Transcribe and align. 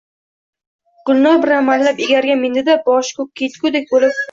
Gulnor 1.09 1.37
bir 1.43 1.51
amallab 1.59 2.03
egarga 2.07 2.39
mindi-da, 2.41 2.81
boshi 2.91 3.17
koʼkka 3.21 3.49
yetgudek 3.49 3.89
boʼlib: 3.95 4.19